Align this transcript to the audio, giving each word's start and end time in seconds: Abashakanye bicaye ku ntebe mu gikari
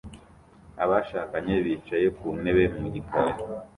Abashakanye 0.83 1.53
bicaye 1.65 2.07
ku 2.17 2.25
ntebe 2.39 2.63
mu 2.79 2.87
gikari 2.93 3.33